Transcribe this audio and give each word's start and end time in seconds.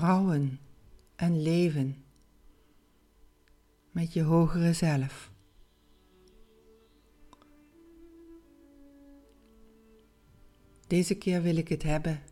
rouwen 0.00 0.60
en 1.16 1.42
leven 1.42 2.04
met 3.90 4.12
je 4.12 4.22
hogere 4.22 4.72
zelf. 4.72 5.32
Deze 10.86 11.14
keer 11.14 11.42
wil 11.42 11.56
ik 11.56 11.68
het 11.68 11.82
hebben 11.82 12.22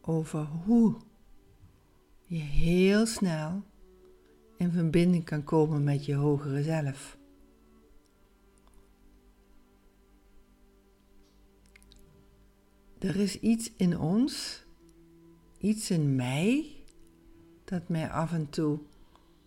over 0.00 0.44
hoe 0.44 0.96
je 2.26 2.38
heel 2.38 3.06
snel 3.06 3.62
in 4.56 4.72
verbinding 4.72 5.24
kan 5.24 5.44
komen 5.44 5.84
met 5.84 6.04
je 6.04 6.14
hogere 6.14 6.62
zelf. 6.62 7.18
Er 12.98 13.16
is 13.16 13.40
iets 13.40 13.72
in 13.76 13.98
ons, 13.98 14.64
iets 15.58 15.90
in 15.90 16.14
mij, 16.16 16.76
dat 17.64 17.88
mij 17.88 18.10
af 18.10 18.32
en 18.32 18.50
toe 18.50 18.78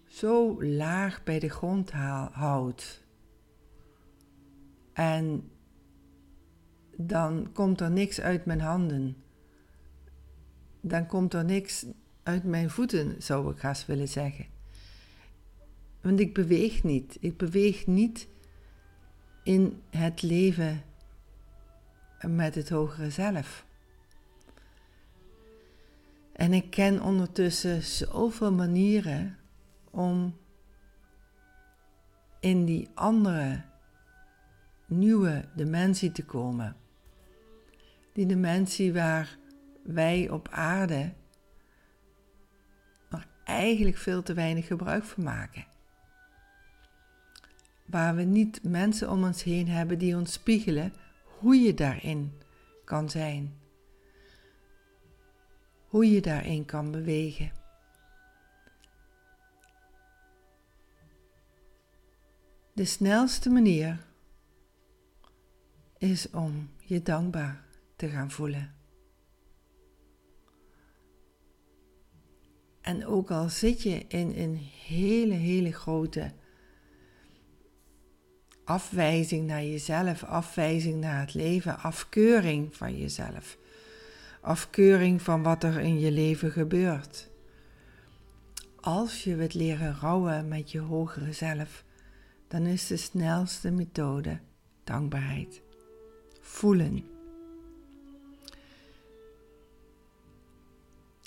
zo 0.07 0.63
laag 0.63 1.23
bij 1.23 1.39
de 1.39 1.49
grond 1.49 1.91
houdt. 2.31 3.03
En 4.93 5.49
dan 6.97 7.49
komt 7.53 7.81
er 7.81 7.91
niks 7.91 8.21
uit 8.21 8.45
mijn 8.45 8.61
handen. 8.61 9.15
Dan 10.81 11.05
komt 11.05 11.33
er 11.33 11.45
niks 11.45 11.85
uit 12.23 12.43
mijn 12.43 12.69
voeten, 12.69 13.23
zou 13.23 13.51
ik 13.53 13.61
haast 13.61 13.85
willen 13.85 14.07
zeggen. 14.07 14.45
Want 16.01 16.19
ik 16.19 16.33
beweeg 16.33 16.83
niet. 16.83 17.17
Ik 17.19 17.37
beweeg 17.37 17.87
niet 17.87 18.27
in 19.43 19.81
het 19.89 20.21
leven 20.21 20.83
met 22.27 22.55
het 22.55 22.69
hogere 22.69 23.09
zelf. 23.09 23.65
En 26.41 26.53
ik 26.53 26.69
ken 26.69 27.01
ondertussen 27.01 27.83
zoveel 27.83 28.53
manieren 28.53 29.37
om 29.91 30.37
in 32.39 32.65
die 32.65 32.89
andere 32.93 33.61
nieuwe 34.85 35.45
dimensie 35.55 36.11
te 36.11 36.25
komen. 36.25 36.75
Die 38.13 38.25
dimensie 38.25 38.93
waar 38.93 39.37
wij 39.83 40.29
op 40.29 40.47
aarde 40.49 41.13
nog 43.09 43.25
eigenlijk 43.43 43.97
veel 43.97 44.23
te 44.23 44.33
weinig 44.33 44.67
gebruik 44.67 45.03
van 45.03 45.23
maken. 45.23 45.65
Waar 47.85 48.15
we 48.15 48.23
niet 48.23 48.63
mensen 48.63 49.11
om 49.11 49.23
ons 49.23 49.43
heen 49.43 49.67
hebben 49.67 49.97
die 49.97 50.15
ons 50.15 50.33
spiegelen 50.33 50.93
hoe 51.23 51.55
je 51.55 51.73
daarin 51.73 52.33
kan 52.85 53.09
zijn. 53.09 53.60
Hoe 55.91 56.11
je 56.11 56.21
daarin 56.21 56.65
kan 56.65 56.91
bewegen. 56.91 57.51
De 62.73 62.85
snelste 62.85 63.49
manier 63.49 64.05
is 65.97 66.29
om 66.29 66.69
je 66.77 67.01
dankbaar 67.01 67.63
te 67.95 68.09
gaan 68.09 68.31
voelen. 68.31 68.75
En 72.81 73.05
ook 73.05 73.31
al 73.31 73.49
zit 73.49 73.81
je 73.81 74.05
in 74.07 74.33
een 74.35 74.55
hele, 74.85 75.33
hele 75.33 75.71
grote 75.71 76.31
afwijzing 78.63 79.47
naar 79.47 79.63
jezelf, 79.63 80.23
afwijzing 80.23 80.99
naar 80.99 81.19
het 81.19 81.33
leven, 81.33 81.77
afkeuring 81.77 82.75
van 82.75 82.97
jezelf, 82.97 83.57
afkeuring 84.41 85.21
van 85.21 85.43
wat 85.43 85.63
er 85.63 85.79
in 85.79 85.99
je 85.99 86.11
leven 86.11 86.51
gebeurt. 86.51 87.29
Als 88.79 89.23
je 89.23 89.35
wilt 89.35 89.53
leren 89.53 89.95
rouwen 89.99 90.47
met 90.47 90.71
je 90.71 90.79
hogere 90.79 91.33
zelf, 91.33 91.83
dan 92.47 92.65
is 92.65 92.87
de 92.87 92.97
snelste 92.97 93.71
methode 93.71 94.39
dankbaarheid. 94.83 95.61
Voelen. 96.41 97.05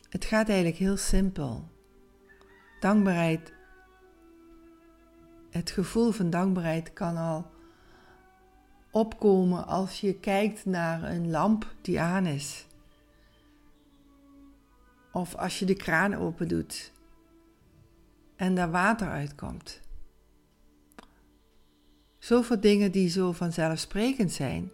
Het 0.09 0.25
gaat 0.25 0.49
eigenlijk 0.49 0.79
heel 0.79 0.97
simpel. 0.97 1.69
Dankbaarheid 2.81 3.53
het 5.55 5.71
gevoel 5.71 6.11
van 6.11 6.31
dankbaarheid 6.31 6.93
kan 6.93 7.17
al 7.17 7.47
opkomen 8.91 9.67
als 9.67 10.01
je 10.01 10.15
kijkt 10.15 10.65
naar 10.65 11.03
een 11.03 11.31
lamp 11.31 11.75
die 11.81 12.01
aan 12.01 12.27
is. 12.27 12.67
Of 15.15 15.35
als 15.35 15.59
je 15.59 15.65
de 15.65 15.75
kraan 15.75 16.15
open 16.15 16.49
doet 16.49 16.93
en 18.37 18.55
daar 18.55 18.71
water 18.71 19.09
uitkomt. 19.09 19.81
Zoveel 22.19 22.61
dingen 22.61 22.93
die 22.93 23.09
zo 23.09 23.33
vanzelfsprekend 23.33 24.33
zijn, 24.33 24.71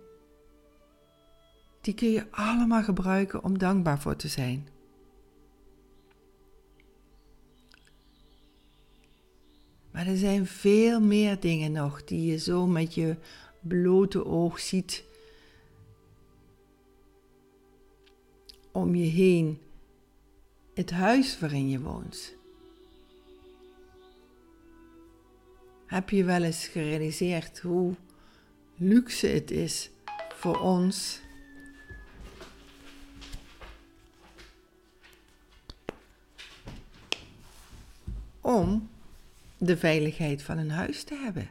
die 1.80 1.94
kun 1.94 2.10
je 2.10 2.26
allemaal 2.30 2.82
gebruiken 2.82 3.44
om 3.44 3.58
dankbaar 3.58 4.00
voor 4.00 4.16
te 4.16 4.28
zijn. 4.28 4.68
Maar 9.90 10.06
er 10.06 10.16
zijn 10.16 10.46
veel 10.46 11.00
meer 11.00 11.40
dingen 11.40 11.72
nog 11.72 12.04
die 12.04 12.30
je 12.30 12.38
zo 12.38 12.66
met 12.66 12.94
je 12.94 13.16
blote 13.60 14.26
oog 14.26 14.60
ziet 14.60 15.04
om 18.72 18.94
je 18.94 19.06
heen. 19.06 19.60
Het 20.80 20.90
huis 20.90 21.38
waarin 21.38 21.68
je 21.68 21.80
woont. 21.80 22.34
Heb 25.86 26.10
je 26.10 26.24
wel 26.24 26.42
eens 26.42 26.66
gerealiseerd 26.66 27.58
hoe 27.58 27.94
luxe 28.76 29.26
het 29.26 29.50
is 29.50 29.90
voor 30.34 30.58
ons 30.58 31.20
om 38.40 38.88
de 39.58 39.76
veiligheid 39.76 40.42
van 40.42 40.58
een 40.58 40.70
huis 40.70 41.04
te 41.04 41.14
hebben. 41.14 41.50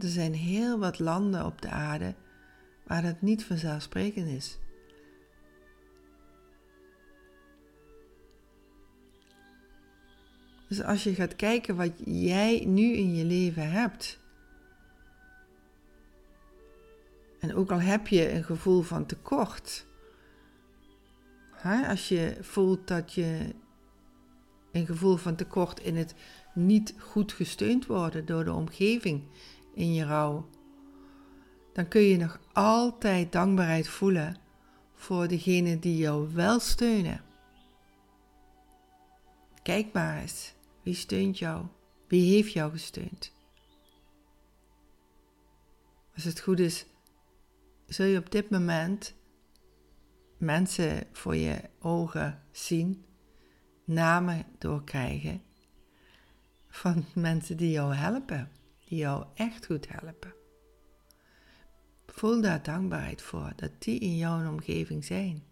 Er 0.00 0.08
zijn 0.08 0.34
heel 0.34 0.78
wat 0.78 0.98
landen 0.98 1.44
op 1.44 1.62
de 1.62 1.68
aarde 1.68 2.14
waar 2.82 3.02
dat 3.02 3.22
niet 3.22 3.44
vanzelfsprekend 3.44 4.28
is. 4.28 4.58
Dus 10.68 10.82
als 10.82 11.04
je 11.04 11.14
gaat 11.14 11.36
kijken 11.36 11.76
wat 11.76 11.92
jij 12.04 12.64
nu 12.64 12.92
in 12.92 13.14
je 13.14 13.24
leven 13.24 13.70
hebt, 13.70 14.18
en 17.38 17.54
ook 17.54 17.70
al 17.70 17.80
heb 17.80 18.06
je 18.06 18.32
een 18.32 18.44
gevoel 18.44 18.82
van 18.82 19.06
tekort, 19.06 19.86
hè, 21.52 21.88
als 21.88 22.08
je 22.08 22.36
voelt 22.40 22.88
dat 22.88 23.12
je 23.12 23.54
een 24.72 24.86
gevoel 24.86 25.16
van 25.16 25.36
tekort 25.36 25.80
in 25.80 25.96
het 25.96 26.14
niet 26.54 26.94
goed 26.98 27.32
gesteund 27.32 27.86
worden 27.86 28.26
door 28.26 28.44
de 28.44 28.52
omgeving 28.52 29.22
in 29.74 29.94
je 29.94 30.04
rouw, 30.04 30.48
dan 31.72 31.88
kun 31.88 32.00
je 32.00 32.16
nog 32.16 32.40
altijd 32.52 33.32
dankbaarheid 33.32 33.88
voelen 33.88 34.36
voor 34.94 35.28
degene 35.28 35.78
die 35.78 35.96
jou 35.96 36.34
wel 36.34 36.60
steunen. 36.60 37.20
Kijk 39.62 39.92
maar 39.92 40.20
eens, 40.20 40.54
wie 40.86 40.94
steunt 40.94 41.38
jou? 41.38 41.66
Wie 42.08 42.34
heeft 42.34 42.52
jou 42.52 42.70
gesteund? 42.70 43.32
Als 46.14 46.24
het 46.24 46.40
goed 46.40 46.58
is, 46.58 46.86
zul 47.86 48.06
je 48.06 48.18
op 48.18 48.30
dit 48.30 48.50
moment 48.50 49.14
mensen 50.38 51.06
voor 51.12 51.36
je 51.36 51.60
ogen 51.78 52.42
zien 52.52 53.04
namen 53.84 54.46
doorkrijgen 54.58 55.42
van 56.68 57.04
mensen 57.14 57.56
die 57.56 57.70
jou 57.70 57.94
helpen, 57.94 58.50
die 58.84 58.98
jou 58.98 59.26
echt 59.34 59.66
goed 59.66 59.88
helpen. 59.88 60.34
Voel 62.06 62.40
daar 62.40 62.62
dankbaarheid 62.62 63.22
voor 63.22 63.52
dat 63.56 63.70
die 63.78 63.98
in 63.98 64.16
jouw 64.16 64.48
omgeving 64.48 65.04
zijn. 65.04 65.42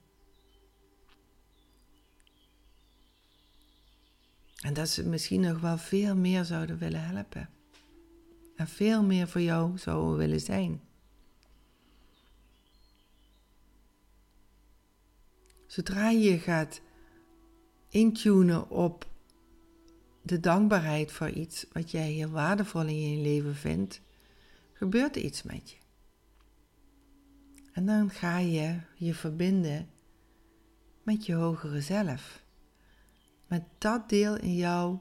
En 4.65 4.75
dat 4.75 4.89
ze 4.89 5.07
misschien 5.07 5.41
nog 5.41 5.61
wel 5.61 5.79
veel 5.79 6.17
meer 6.17 6.45
zouden 6.45 6.79
willen 6.79 7.05
helpen. 7.05 7.49
En 8.57 8.69
veel 8.69 9.03
meer 9.03 9.29
voor 9.29 9.41
jou 9.41 9.79
zouden 9.79 10.17
willen 10.17 10.41
zijn. 10.41 10.81
Zodra 15.67 16.11
je 16.11 16.39
gaat 16.39 16.81
intunen 17.89 18.71
op 18.71 19.07
de 20.23 20.41
dankbaarheid 20.41 21.13
voor 21.13 21.31
iets 21.31 21.67
wat 21.73 21.91
jij 21.91 22.11
heel 22.11 22.31
waardevol 22.31 22.87
in 22.87 23.11
je 23.11 23.23
leven 23.23 23.55
vindt, 23.55 24.01
gebeurt 24.73 25.17
er 25.17 25.23
iets 25.23 25.43
met 25.43 25.71
je. 25.71 25.77
En 27.73 27.87
dan 27.87 28.11
ga 28.11 28.39
je 28.39 28.81
je 28.95 29.15
verbinden 29.15 29.89
met 31.03 31.27
je 31.27 31.35
hogere 31.35 31.81
zelf. 31.81 32.44
Met 33.47 33.65
dat 33.79 34.09
deel 34.09 34.37
in 34.37 34.55
jou 34.55 34.99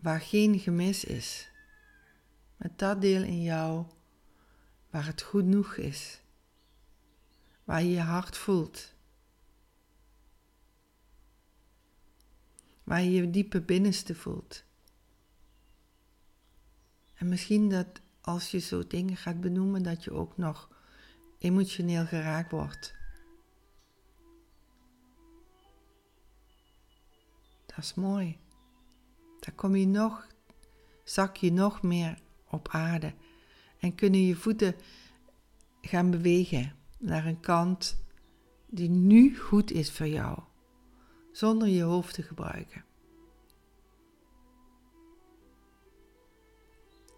waar 0.00 0.20
geen 0.20 0.58
gemis 0.58 1.04
is. 1.04 1.50
Met 2.56 2.78
dat 2.78 3.00
deel 3.00 3.22
in 3.22 3.42
jou 3.42 3.86
waar 4.90 5.06
het 5.06 5.22
goed 5.22 5.40
genoeg 5.42 5.76
is. 5.76 6.20
Waar 7.64 7.82
je 7.82 7.90
je 7.90 8.00
hart 8.00 8.36
voelt. 8.36 8.94
Waar 12.84 13.02
je 13.02 13.10
je 13.10 13.30
diepe 13.30 13.60
binnenste 13.60 14.14
voelt. 14.14 14.64
En 17.14 17.28
misschien 17.28 17.68
dat 17.68 18.00
als 18.20 18.50
je 18.50 18.58
zo 18.58 18.86
dingen 18.86 19.16
gaat 19.16 19.40
benoemen, 19.40 19.82
dat 19.82 20.04
je 20.04 20.12
ook 20.12 20.36
nog 20.36 20.70
emotioneel 21.38 22.06
geraakt 22.06 22.50
wordt. 22.50 22.94
Dat 27.76 27.84
is 27.84 27.94
mooi. 27.94 28.38
Dan 29.38 29.54
kom 29.54 29.76
je 29.76 29.86
nog, 29.86 30.26
zak 31.04 31.36
je 31.36 31.52
nog 31.52 31.82
meer 31.82 32.18
op 32.50 32.68
aarde 32.68 33.14
en 33.78 33.94
kunnen 33.94 34.26
je 34.26 34.36
voeten 34.36 34.74
gaan 35.80 36.10
bewegen 36.10 36.76
naar 36.98 37.26
een 37.26 37.40
kant 37.40 38.04
die 38.66 38.88
nu 38.88 39.38
goed 39.38 39.70
is 39.70 39.92
voor 39.92 40.06
jou, 40.06 40.38
zonder 41.32 41.68
je 41.68 41.82
hoofd 41.82 42.14
te 42.14 42.22
gebruiken. 42.22 42.84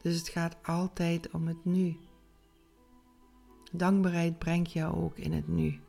Dus 0.03 0.19
het 0.19 0.29
gaat 0.29 0.57
altijd 0.63 1.31
om 1.31 1.47
het 1.47 1.65
nu. 1.65 1.97
Dankbaarheid 3.73 4.39
brengt 4.39 4.73
jou 4.73 4.97
ook 4.97 5.19
in 5.19 5.33
het 5.33 5.49
nu. 5.49 5.81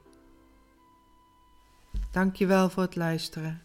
Dankjewel 2.12 2.70
voor 2.70 2.84
het 2.84 2.96
luisteren 2.96 3.65